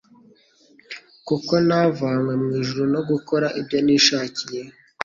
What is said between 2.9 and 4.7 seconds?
no gukora ibyo nishakiye,